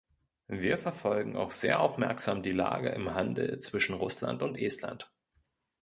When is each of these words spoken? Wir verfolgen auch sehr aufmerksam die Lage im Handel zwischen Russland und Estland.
Wir 0.47 0.79
verfolgen 0.79 1.35
auch 1.35 1.51
sehr 1.51 1.79
aufmerksam 1.79 2.41
die 2.41 2.53
Lage 2.53 2.89
im 2.89 3.13
Handel 3.13 3.59
zwischen 3.59 3.93
Russland 3.93 4.41
und 4.41 4.57
Estland. 4.57 5.11